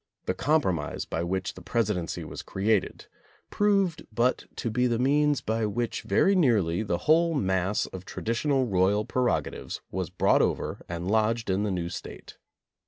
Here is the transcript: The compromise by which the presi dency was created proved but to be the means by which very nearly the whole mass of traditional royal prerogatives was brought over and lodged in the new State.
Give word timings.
The 0.25 0.33
compromise 0.33 1.05
by 1.05 1.21
which 1.21 1.53
the 1.53 1.61
presi 1.61 1.95
dency 1.95 2.23
was 2.25 2.41
created 2.41 3.05
proved 3.51 4.07
but 4.11 4.45
to 4.55 4.71
be 4.71 4.87
the 4.87 4.97
means 4.97 5.41
by 5.41 5.67
which 5.67 6.01
very 6.01 6.33
nearly 6.35 6.81
the 6.81 6.97
whole 7.05 7.35
mass 7.35 7.85
of 7.85 8.03
traditional 8.03 8.65
royal 8.65 9.05
prerogatives 9.05 9.79
was 9.91 10.09
brought 10.09 10.41
over 10.41 10.81
and 10.89 11.07
lodged 11.11 11.51
in 11.51 11.61
the 11.61 11.69
new 11.69 11.89
State. 11.89 12.37